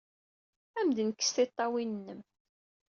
Ad 0.79 0.79
am-d-nekkes 0.83 1.29
tiṭṭawin-nnem! 1.35 2.21